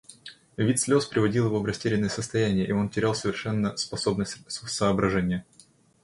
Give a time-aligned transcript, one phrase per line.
[0.57, 5.45] Вид слез приводил его в растерянное состояние, и он терял совершенно способность соображения.